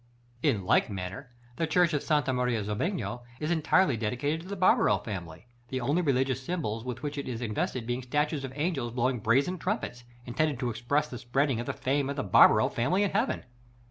[0.41, 4.97] In like manner, the Church of Santa Maria Zobenigo is entirely dedicated to the Barbaro
[4.97, 9.19] family; the only religious symbols with which it is invested being statues of angels blowing
[9.19, 13.11] brazen trumpets, intended to express the spreading of the fame of the Barbaro family in
[13.11, 13.43] heaven.